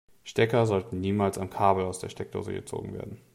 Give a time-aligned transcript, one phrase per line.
[0.23, 3.21] Stecker sollten niemals am Kabel aus der Steckdose gezogen werden.